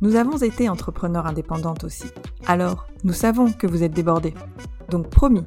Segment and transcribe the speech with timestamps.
[0.00, 2.06] Nous avons été entrepreneurs indépendantes aussi.
[2.46, 4.34] Alors, nous savons que vous êtes débordés.
[4.90, 5.44] Donc promis,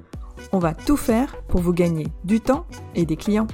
[0.52, 3.48] on va tout faire pour vous gagner du temps et des clients.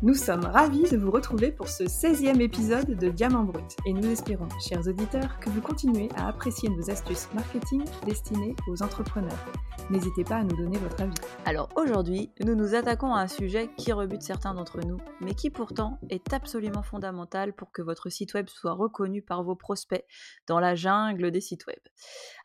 [0.00, 4.08] Nous sommes ravis de vous retrouver pour ce 16e épisode de Diamant Brut et nous
[4.08, 9.44] espérons, chers auditeurs, que vous continuez à apprécier nos astuces marketing destinées aux entrepreneurs.
[9.90, 11.16] N'hésitez pas à nous donner votre avis.
[11.46, 15.50] Alors aujourd'hui, nous nous attaquons à un sujet qui rebute certains d'entre nous, mais qui
[15.50, 20.04] pourtant est absolument fondamental pour que votre site web soit reconnu par vos prospects
[20.46, 21.80] dans la jungle des sites web.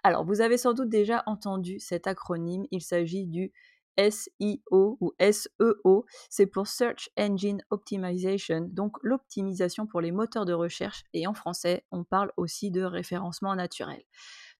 [0.03, 3.52] Alors vous avez sans doute déjà entendu cet acronyme, il s'agit du
[3.97, 11.03] SEO ou SEO, c'est pour Search Engine Optimization, donc l'optimisation pour les moteurs de recherche,
[11.13, 14.03] et en français, on parle aussi de référencement naturel.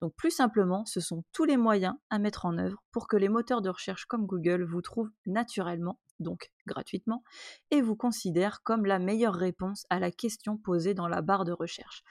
[0.02, 3.30] Donc plus simplement, ce sont tous les moyens à mettre en œuvre pour que les
[3.30, 7.24] moteurs de recherche comme Google vous trouvent naturellement, donc gratuitement,
[7.72, 11.54] et vous considèrent comme la meilleure réponse à la question posée dans la barre de
[11.54, 12.04] recherche.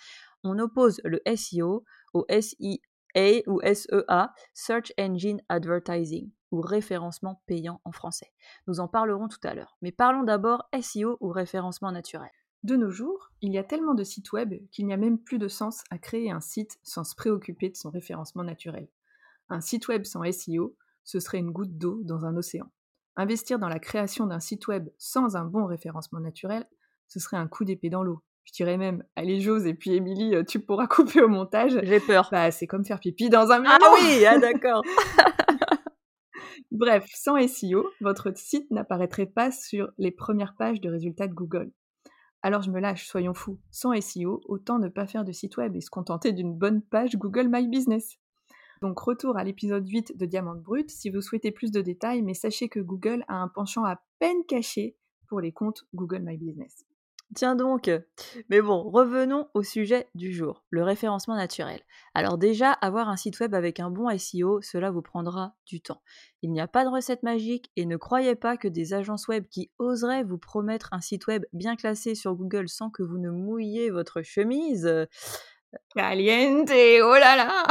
[0.44, 1.84] On oppose le SEO
[2.14, 2.24] au
[3.14, 8.32] SEA ou SEA, Search Engine Advertising ou référencement payant en français.
[8.66, 9.76] Nous en parlerons tout à l'heure.
[9.82, 12.30] Mais parlons d'abord SEO ou référencement naturel.
[12.62, 15.38] De nos jours, il y a tellement de sites web qu'il n'y a même plus
[15.38, 18.88] de sens à créer un site sans se préoccuper de son référencement naturel.
[19.48, 22.70] Un site web sans SEO, ce serait une goutte d'eau dans un océan.
[23.16, 26.64] Investir dans la création d'un site web sans un bon référencement naturel,
[27.08, 28.22] ce serait un coup d'épée dans l'eau.
[28.44, 31.78] Je dirais même, allez Jose et puis Émilie, tu pourras couper au montage.
[31.82, 32.28] J'ai peur.
[32.30, 34.82] Bah, c'est comme faire pipi dans un Ah oui, ah d'accord.
[36.70, 41.70] Bref, sans SEO, votre site n'apparaîtrait pas sur les premières pages de résultats de Google.
[42.42, 43.60] Alors je me lâche, soyons fous.
[43.70, 47.16] Sans SEO, autant ne pas faire de site web et se contenter d'une bonne page
[47.16, 48.16] Google My Business.
[48.80, 52.34] Donc retour à l'épisode 8 de Diamant Brut si vous souhaitez plus de détails, mais
[52.34, 54.96] sachez que Google a un penchant à peine caché
[55.28, 56.84] pour les comptes Google My Business.
[57.34, 57.90] Tiens donc.
[58.50, 61.80] Mais bon, revenons au sujet du jour, le référencement naturel.
[62.14, 66.02] Alors déjà, avoir un site web avec un bon SEO, cela vous prendra du temps.
[66.42, 69.46] Il n'y a pas de recette magique et ne croyez pas que des agences web
[69.50, 73.30] qui oseraient vous promettre un site web bien classé sur Google sans que vous ne
[73.30, 74.90] mouilliez votre chemise.
[75.96, 77.64] Caliente, oh là là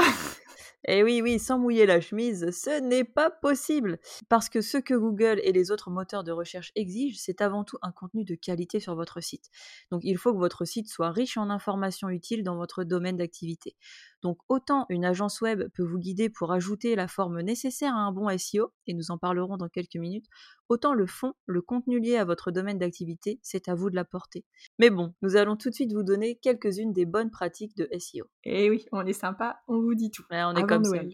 [0.88, 4.00] et eh oui, oui, sans mouiller la chemise, ce n'est pas possible.
[4.30, 7.78] Parce que ce que Google et les autres moteurs de recherche exigent, c'est avant tout
[7.84, 9.52] un contenu de qualité sur votre site.
[9.92, 13.76] Donc il faut que votre site soit riche en informations utiles dans votre domaine d'activité.
[14.22, 18.12] Donc autant une agence web peut vous guider pour ajouter la forme nécessaire à un
[18.12, 20.28] bon SEO, et nous en parlerons dans quelques minutes,
[20.70, 24.46] autant le fond, le contenu lié à votre domaine d'activité, c'est à vous de l'apporter.
[24.80, 28.26] Mais bon, nous allons tout de suite vous donner quelques-unes des bonnes pratiques de SEO.
[28.44, 30.24] Eh oui, on est sympa, on vous dit tout.
[30.30, 31.10] on est comme Noël.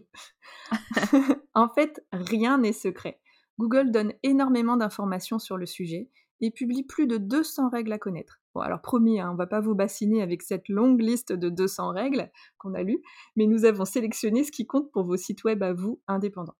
[1.54, 3.20] en fait, rien n'est secret.
[3.58, 6.08] Google donne énormément d'informations sur le sujet
[6.40, 8.40] et publie plus de 200 règles à connaître.
[8.60, 12.30] Alors promis, hein, on va pas vous bassiner avec cette longue liste de 200 règles
[12.58, 13.02] qu'on a lues,
[13.36, 16.56] mais nous avons sélectionné ce qui compte pour vos sites web à vous indépendants.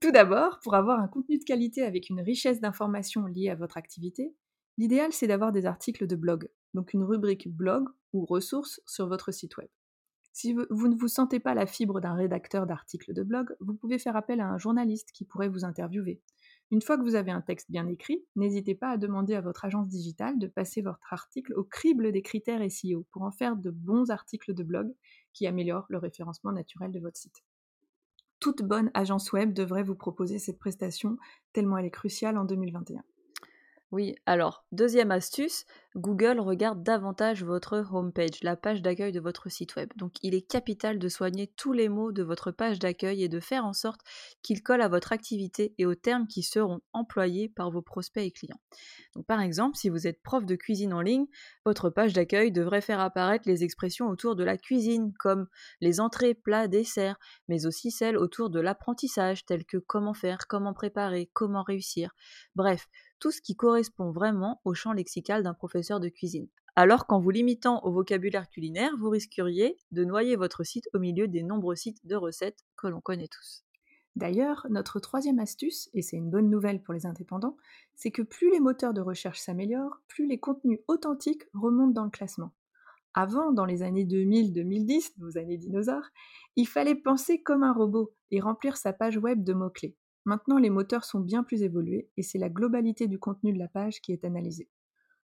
[0.00, 3.76] Tout d'abord, pour avoir un contenu de qualité avec une richesse d'informations liées à votre
[3.76, 4.34] activité,
[4.76, 9.32] l'idéal c'est d'avoir des articles de blog, donc une rubrique blog ou ressources sur votre
[9.32, 9.68] site web.
[10.32, 14.00] Si vous ne vous sentez pas la fibre d'un rédacteur d'articles de blog, vous pouvez
[14.00, 16.20] faire appel à un journaliste qui pourrait vous interviewer.
[16.74, 19.64] Une fois que vous avez un texte bien écrit, n'hésitez pas à demander à votre
[19.64, 23.70] agence digitale de passer votre article au crible des critères SEO pour en faire de
[23.70, 24.92] bons articles de blog
[25.32, 27.44] qui améliorent le référencement naturel de votre site.
[28.40, 31.16] Toute bonne agence web devrait vous proposer cette prestation
[31.52, 33.04] tellement elle est cruciale en 2021.
[33.92, 39.76] Oui, alors, deuxième astuce, Google regarde davantage votre homepage, la page d'accueil de votre site
[39.76, 39.88] web.
[39.94, 43.38] Donc il est capital de soigner tous les mots de votre page d'accueil et de
[43.38, 44.00] faire en sorte
[44.42, 48.32] qu'ils collent à votre activité et aux termes qui seront employés par vos prospects et
[48.32, 48.58] clients.
[49.28, 51.26] Par exemple, si vous êtes prof de cuisine en ligne,
[51.64, 55.46] votre page d'accueil devrait faire apparaître les expressions autour de la cuisine, comme
[55.80, 60.74] les entrées, plats, desserts, mais aussi celles autour de l'apprentissage, telles que comment faire, comment
[60.74, 62.10] préparer, comment réussir.
[62.56, 62.88] Bref,
[63.40, 66.48] qui correspond vraiment au champ lexical d'un professeur de cuisine.
[66.76, 71.28] Alors qu'en vous limitant au vocabulaire culinaire, vous risqueriez de noyer votre site au milieu
[71.28, 73.64] des nombreux sites de recettes que l'on connaît tous.
[74.16, 77.56] D'ailleurs, notre troisième astuce, et c'est une bonne nouvelle pour les indépendants,
[77.94, 82.10] c'est que plus les moteurs de recherche s'améliorent, plus les contenus authentiques remontent dans le
[82.10, 82.52] classement.
[83.14, 86.08] Avant, dans les années 2000-2010, nos années dinosaures,
[86.56, 89.96] il fallait penser comme un robot et remplir sa page web de mots-clés.
[90.24, 93.68] Maintenant, les moteurs sont bien plus évolués et c'est la globalité du contenu de la
[93.68, 94.70] page qui est analysée.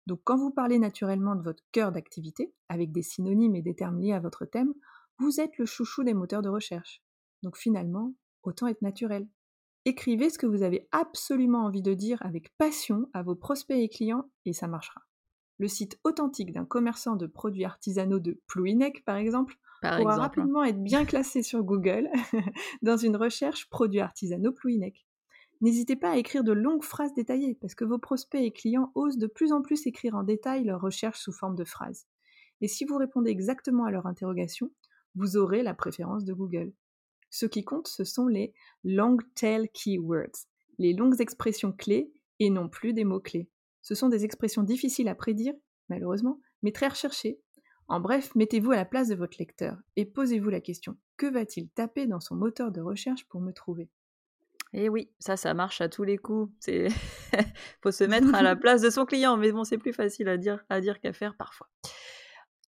[0.07, 3.99] Donc quand vous parlez naturellement de votre cœur d'activité, avec des synonymes et des termes
[3.99, 4.73] liés à votre thème,
[5.19, 7.03] vous êtes le chouchou des moteurs de recherche.
[7.44, 8.13] Donc finalement,
[8.44, 9.27] autant être naturel.
[9.85, 13.89] Écrivez ce que vous avez absolument envie de dire avec passion à vos prospects et
[13.89, 15.01] clients et ça marchera.
[15.59, 20.19] Le site authentique d'un commerçant de produits artisanaux de Plouinec, par exemple, pourra hein.
[20.19, 22.09] rapidement être bien classé sur Google
[22.81, 25.06] dans une recherche produits artisanaux Plouinec.
[25.62, 29.18] N'hésitez pas à écrire de longues phrases détaillées, parce que vos prospects et clients osent
[29.18, 32.06] de plus en plus écrire en détail leurs recherches sous forme de phrases.
[32.62, 34.71] Et si vous répondez exactement à leur interrogation,
[35.15, 36.73] vous aurez la préférence de Google.
[37.30, 38.53] Ce qui compte, ce sont les
[38.83, 40.45] long tail keywords,
[40.77, 43.50] les longues expressions clés et non plus des mots-clés.
[43.81, 45.53] Ce sont des expressions difficiles à prédire,
[45.89, 47.39] malheureusement, mais très recherchées.
[47.89, 51.69] En bref, mettez-vous à la place de votre lecteur et posez-vous la question que va-t-il
[51.69, 53.89] taper dans son moteur de recherche pour me trouver?
[54.73, 56.53] Eh oui, ça, ça marche à tous les coups.
[56.59, 56.89] C'est
[57.81, 60.37] faut se mettre à la place de son client, mais bon, c'est plus facile à
[60.37, 61.69] dire, à dire qu'à faire parfois.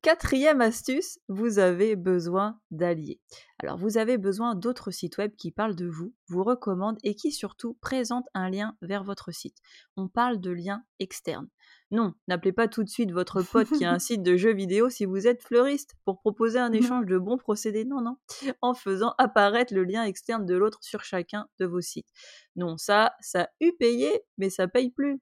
[0.01, 3.19] Quatrième astuce, vous avez besoin d'alliés.
[3.61, 7.33] Alors vous avez besoin d'autres sites web qui parlent de vous, vous recommandent et qui
[7.33, 9.57] surtout présentent un lien vers votre site.
[9.97, 11.49] On parle de liens externes.
[11.91, 14.89] Non, n'appelez pas tout de suite votre pote qui a un site de jeux vidéo
[14.89, 17.83] si vous êtes fleuriste pour proposer un échange de bons procédés.
[17.83, 18.15] Non, non,
[18.61, 22.07] en faisant apparaître le lien externe de l'autre sur chacun de vos sites.
[22.55, 25.19] Non, ça, ça eut payé, mais ça paye plus.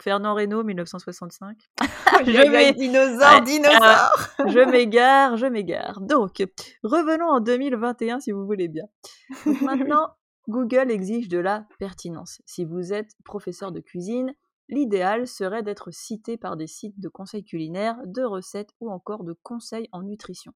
[0.00, 1.56] Fernand Reynaud, 1965.
[2.26, 4.28] je dinosaure, dinosaure.
[4.46, 6.00] je m'égare, je m'égare.
[6.00, 6.42] Donc,
[6.82, 8.84] revenons en 2021 si vous voulez bien.
[9.62, 10.10] maintenant,
[10.48, 12.42] Google exige de la pertinence.
[12.46, 14.34] Si vous êtes professeur de cuisine,
[14.68, 19.36] l'idéal serait d'être cité par des sites de conseils culinaires, de recettes ou encore de
[19.42, 20.52] conseils en nutrition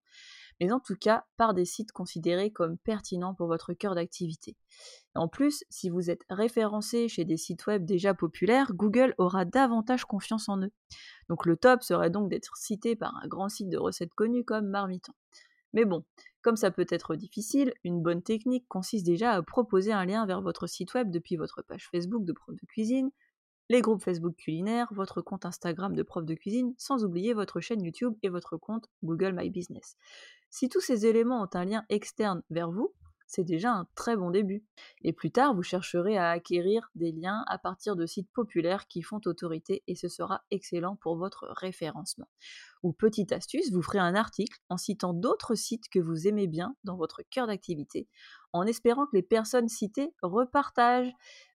[0.60, 4.56] mais en tout cas par des sites considérés comme pertinents pour votre cœur d'activité.
[5.14, 10.04] En plus, si vous êtes référencé chez des sites web déjà populaires, Google aura davantage
[10.04, 10.72] confiance en eux.
[11.28, 14.66] Donc le top serait donc d'être cité par un grand site de recettes connu comme
[14.66, 15.12] Marmiton.
[15.72, 16.04] Mais bon,
[16.42, 20.40] comme ça peut être difficile, une bonne technique consiste déjà à proposer un lien vers
[20.40, 23.10] votre site web depuis votre page Facebook de prof de cuisine,
[23.70, 27.82] les groupes Facebook culinaires, votre compte Instagram de prof de cuisine, sans oublier votre chaîne
[27.82, 29.96] YouTube et votre compte Google My Business.
[30.54, 32.94] Si tous ces éléments ont un lien externe vers vous,
[33.26, 34.64] c'est déjà un très bon début.
[35.02, 39.02] Et plus tard, vous chercherez à acquérir des liens à partir de sites populaires qui
[39.02, 42.28] font autorité et ce sera excellent pour votre référencement.
[42.84, 46.76] Ou petite astuce, vous ferez un article en citant d'autres sites que vous aimez bien
[46.84, 48.06] dans votre cœur d'activité,
[48.52, 51.10] en espérant que les personnes citées repartagent.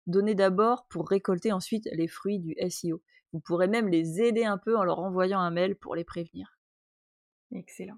[0.08, 3.02] Donnez d'abord pour récolter ensuite les fruits du SEO.
[3.32, 6.60] Vous pourrez même les aider un peu en leur envoyant un mail pour les prévenir.
[7.54, 7.98] Excellent.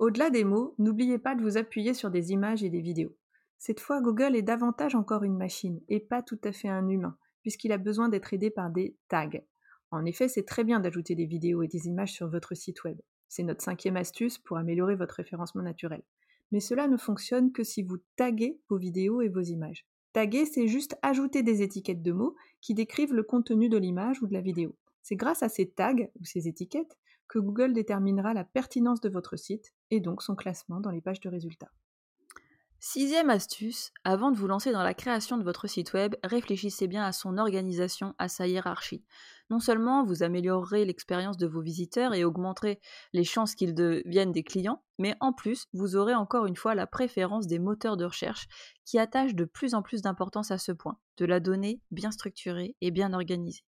[0.00, 3.14] Au-delà des mots, n'oubliez pas de vous appuyer sur des images et des vidéos.
[3.58, 7.18] Cette fois, Google est davantage encore une machine et pas tout à fait un humain,
[7.42, 9.28] puisqu'il a besoin d'être aidé par des tags.
[9.90, 12.98] En effet, c'est très bien d'ajouter des vidéos et des images sur votre site web.
[13.28, 16.02] C'est notre cinquième astuce pour améliorer votre référencement naturel.
[16.50, 19.84] Mais cela ne fonctionne que si vous taguez vos vidéos et vos images.
[20.14, 24.26] Taguer, c'est juste ajouter des étiquettes de mots qui décrivent le contenu de l'image ou
[24.26, 24.74] de la vidéo.
[25.02, 26.96] C'est grâce à ces tags ou ces étiquettes
[27.28, 31.20] que Google déterminera la pertinence de votre site et donc son classement dans les pages
[31.20, 31.70] de résultats.
[32.82, 37.04] Sixième astuce, avant de vous lancer dans la création de votre site web, réfléchissez bien
[37.04, 39.04] à son organisation, à sa hiérarchie.
[39.50, 42.80] Non seulement vous améliorerez l'expérience de vos visiteurs et augmenterez
[43.12, 46.86] les chances qu'ils deviennent des clients, mais en plus, vous aurez encore une fois la
[46.86, 48.48] préférence des moteurs de recherche
[48.86, 52.76] qui attachent de plus en plus d'importance à ce point, de la donnée bien structurée
[52.80, 53.64] et bien organisée.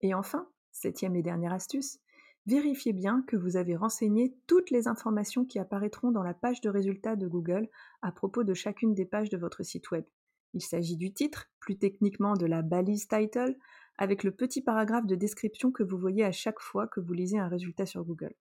[0.00, 1.98] Et enfin, septième et dernière astuce,
[2.46, 6.68] vérifiez bien que vous avez renseigné toutes les informations qui apparaîtront dans la page de
[6.68, 7.68] résultats de Google
[8.02, 10.04] à propos de chacune des pages de votre site web.
[10.52, 13.56] Il s'agit du titre, plus techniquement de la balise title,
[13.98, 17.38] avec le petit paragraphe de description que vous voyez à chaque fois que vous lisez
[17.38, 18.34] un résultat sur Google.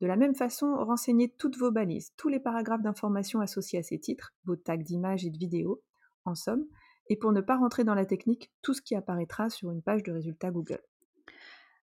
[0.00, 3.98] De la même façon, renseignez toutes vos balises, tous les paragraphes d'informations associés à ces
[3.98, 5.82] titres, vos tags d'images et de vidéos,
[6.24, 6.66] en somme,
[7.08, 10.02] et pour ne pas rentrer dans la technique, tout ce qui apparaîtra sur une page
[10.02, 10.82] de résultats Google.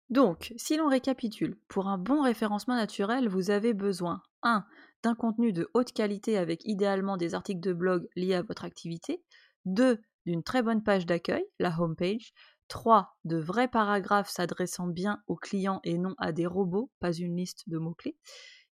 [0.09, 4.65] Donc, si l'on récapitule, pour un bon référencement naturel, vous avez besoin 1.
[5.03, 9.21] d'un contenu de haute qualité avec idéalement des articles de blog liés à votre activité,
[9.65, 9.99] 2.
[10.25, 12.33] d'une très bonne page d'accueil, la homepage,
[12.69, 13.17] 3.
[13.25, 17.67] de vrais paragraphes s'adressant bien aux clients et non à des robots, pas une liste
[17.67, 18.17] de mots-clés,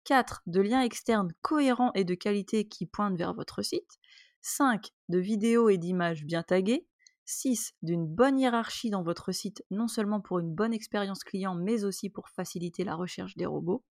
[0.04, 0.42] 4.
[0.46, 3.98] de liens externes cohérents et de qualité qui pointent vers votre site,
[4.42, 4.90] 5.
[5.08, 6.86] de vidéos et d'images bien taguées,
[7.32, 7.72] 6.
[7.82, 12.10] D'une bonne hiérarchie dans votre site, non seulement pour une bonne expérience client, mais aussi
[12.10, 13.82] pour faciliter la recherche des robots.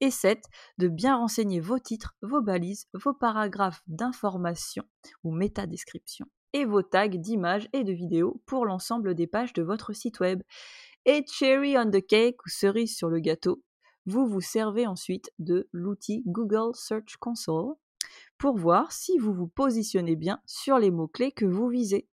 [0.00, 0.44] Et 7.
[0.78, 4.84] De bien renseigner vos titres, vos balises, vos paragraphes d'information
[5.24, 9.92] ou métadescription et vos tags d'images et de vidéos pour l'ensemble des pages de votre
[9.92, 10.42] site web.
[11.04, 13.62] Et cherry on the cake ou cerise sur le gâteau,
[14.06, 17.74] vous vous servez ensuite de l'outil Google Search Console
[18.38, 22.08] pour voir si vous vous positionnez bien sur les mots-clés que vous visez.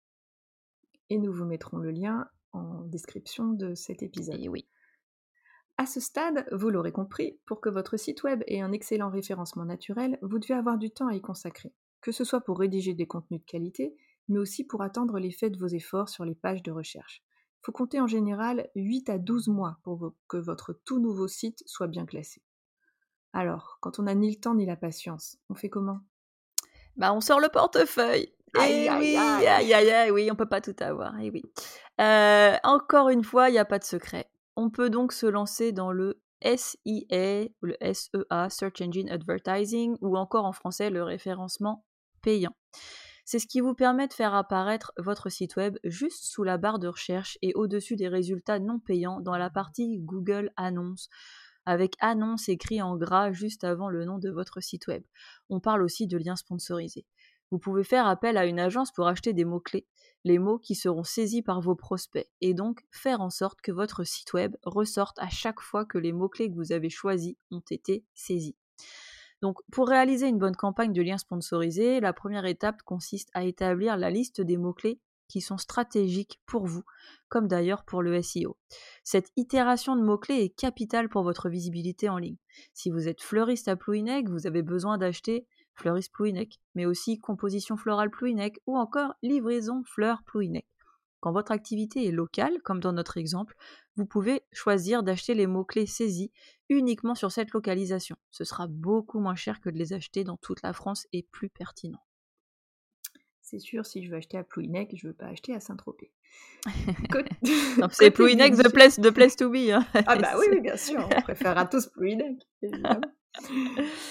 [1.13, 4.41] Et nous vous mettrons le lien en description de cet épisode.
[4.41, 4.67] Et oui.
[5.77, 9.65] À ce stade, vous l'aurez compris, pour que votre site web ait un excellent référencement
[9.65, 13.05] naturel, vous devez avoir du temps à y consacrer, que ce soit pour rédiger des
[13.05, 13.95] contenus de qualité,
[14.27, 17.23] mais aussi pour attendre l'effet de vos efforts sur les pages de recherche.
[17.61, 21.61] Il faut compter en général 8 à 12 mois pour que votre tout nouveau site
[21.67, 22.41] soit bien classé.
[23.33, 25.99] Alors, quand on n'a ni le temps ni la patience, on fait comment?
[26.97, 28.33] Bah, on sort le portefeuille.
[28.55, 29.47] Aïe, Eh aïe, oui, aïe.
[29.47, 31.13] aïe, aïe, aïe, oui, on peut pas tout avoir.
[31.19, 31.41] Eh oui.
[32.01, 34.29] Euh, encore une fois, il n'y a pas de secret.
[34.55, 40.17] On peut donc se lancer dans le SIA, ou le SEA, Search Engine Advertising, ou
[40.17, 41.85] encore en français le référencement
[42.21, 42.55] payant.
[43.25, 46.79] C'est ce qui vous permet de faire apparaître votre site web juste sous la barre
[46.79, 51.09] de recherche et au-dessus des résultats non payants dans la partie Google Annonces,
[51.65, 55.03] avec annonce écrit en gras juste avant le nom de votre site web.
[55.49, 57.05] On parle aussi de liens sponsorisés.
[57.53, 59.85] Vous pouvez faire appel à une agence pour acheter des mots-clés,
[60.23, 64.03] les mots qui seront saisis par vos prospects, et donc faire en sorte que votre
[64.03, 68.05] site web ressorte à chaque fois que les mots-clés que vous avez choisis ont été
[68.15, 68.55] saisis.
[69.43, 73.97] Donc, pour réaliser une bonne campagne de liens sponsorisés, la première étape consiste à établir
[73.97, 74.99] la liste des mots-clés
[75.33, 76.83] qui sont stratégiques pour vous,
[77.27, 78.55] comme d'ailleurs pour le SEO.
[79.03, 82.37] Cette itération de mots-clés est capitale pour votre visibilité en ligne.
[82.75, 87.77] Si vous êtes fleuriste à Plouhinec, vous avez besoin d'acheter fleuriste Plouhinec, mais aussi composition
[87.77, 90.67] florale Plouhinec ou encore livraison fleurs Plouhinec.
[91.19, 93.55] Quand votre activité est locale, comme dans notre exemple,
[93.95, 96.31] vous pouvez choisir d'acheter les mots-clés saisis
[96.69, 98.17] uniquement sur cette localisation.
[98.29, 101.49] Ce sera beaucoup moins cher que de les acheter dans toute la France et plus
[101.49, 102.03] pertinent.
[103.43, 106.11] C'est sûr, si je veux acheter à Plouhinec, je veux pas acheter à Saint-Tropez.
[107.91, 109.69] C'est Plouhinec the place, the place to be.
[109.69, 109.85] hein.
[110.07, 113.01] Ah bah oui, oui, bien sûr, on préférera tous Plouhinec, évidemment.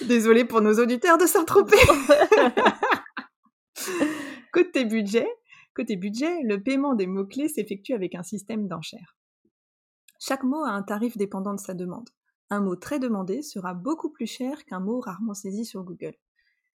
[0.06, 1.76] Désolée pour nos auditeurs de Saint-Tropez.
[4.52, 5.26] côté budget,
[5.74, 9.16] côté budget, le paiement des mots-clés s'effectue avec un système d'enchères.
[10.20, 12.10] Chaque mot a un tarif dépendant de sa demande.
[12.50, 16.14] Un mot très demandé sera beaucoup plus cher qu'un mot rarement saisi sur Google.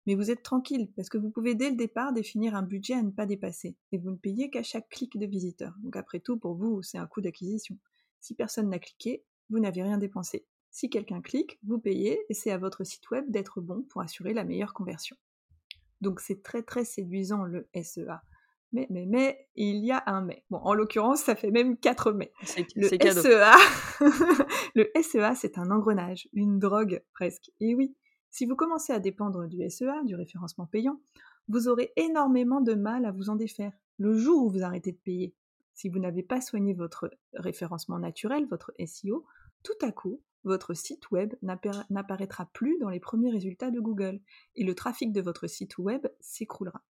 [0.05, 3.01] Mais vous êtes tranquille parce que vous pouvez dès le départ définir un budget à
[3.01, 5.73] ne pas dépasser et vous ne payez qu'à chaque clic de visiteur.
[5.81, 7.77] Donc après tout, pour vous, c'est un coût d'acquisition.
[8.19, 10.45] Si personne n'a cliqué, vous n'avez rien dépensé.
[10.71, 14.33] Si quelqu'un clique, vous payez et c'est à votre site web d'être bon pour assurer
[14.33, 15.15] la meilleure conversion.
[16.01, 18.21] Donc c'est très très séduisant le SEA.
[18.73, 20.43] Mais, mais, mais, il y a un mais.
[20.49, 22.31] Bon, en l'occurrence, ça fait même 4 mais.
[22.75, 22.87] Le.
[22.87, 23.53] SEA,
[24.75, 27.51] le SEA, c'est un engrenage, une drogue presque.
[27.59, 27.95] Et oui,
[28.33, 30.99] si vous commencez à dépendre du SEA, du référencement payant,
[31.47, 34.97] vous aurez énormément de mal à vous en défaire le jour où vous arrêtez de
[34.97, 35.35] payer.
[35.75, 39.23] Si vous n'avez pas soigné votre référencement naturel, votre SEO,
[39.61, 44.19] tout à coup, votre site web n'appara- n'apparaîtra plus dans les premiers résultats de Google
[44.55, 46.81] et le trafic de votre site web s'écroulera.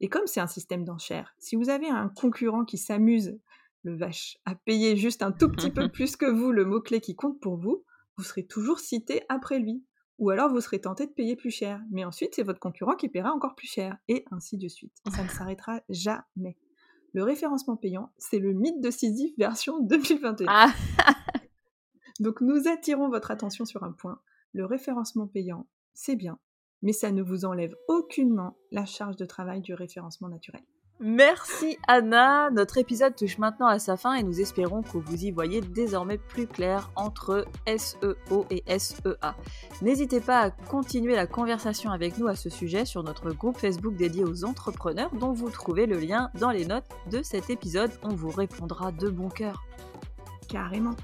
[0.00, 3.38] Et comme c'est un système d'enchères, si vous avez un concurrent qui s'amuse,
[3.82, 7.14] le vache, à payer juste un tout petit peu plus que vous le mot-clé qui
[7.14, 7.84] compte pour vous,
[8.16, 9.84] vous serez toujours cité après lui.
[10.20, 11.80] Ou alors vous serez tenté de payer plus cher.
[11.90, 13.96] Mais ensuite, c'est votre concurrent qui paiera encore plus cher.
[14.06, 14.92] Et ainsi de suite.
[15.10, 16.56] Ça ne s'arrêtera jamais.
[17.12, 20.46] Le référencement payant, c'est le mythe de Sisyphe version 2021.
[20.48, 20.72] Ah,
[22.20, 24.20] Donc nous attirons votre attention sur un point.
[24.52, 26.38] Le référencement payant, c'est bien,
[26.82, 30.62] mais ça ne vous enlève aucunement la charge de travail du référencement naturel.
[31.02, 32.50] Merci Anna.
[32.50, 36.18] Notre épisode touche maintenant à sa fin et nous espérons que vous y voyez désormais
[36.18, 39.34] plus clair entre SEO et SEA.
[39.80, 43.96] N'hésitez pas à continuer la conversation avec nous à ce sujet sur notre groupe Facebook
[43.96, 47.90] dédié aux entrepreneurs dont vous trouvez le lien dans les notes de cet épisode.
[48.02, 49.64] On vous répondra de bon cœur.
[50.48, 50.96] Carrément.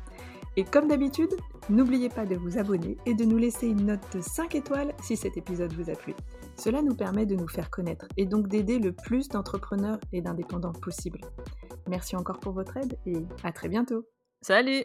[0.59, 1.35] Et comme d'habitude,
[1.71, 5.17] n'oubliez pas de vous abonner et de nous laisser une note de 5 étoiles si
[5.17, 6.15] cet épisode vous a plu.
[6.59, 10.73] Cela nous permet de nous faire connaître et donc d'aider le plus d'entrepreneurs et d'indépendants
[10.73, 11.21] possible.
[11.89, 14.07] Merci encore pour votre aide et à très bientôt.
[14.41, 14.85] Salut